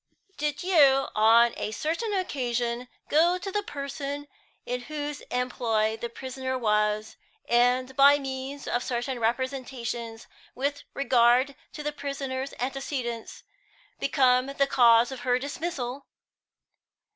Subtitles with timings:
[0.35, 4.27] "Did you on a certain occasion go to the person
[4.65, 10.25] in whose employ the prisoner was, and, by means of certain representations
[10.55, 13.43] with regard to the prisoner's antecedents,
[13.99, 16.07] become the cause of her dismissal?"